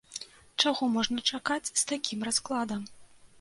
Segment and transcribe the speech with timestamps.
[0.63, 2.81] Чаго можна чакаць з такім раскладам?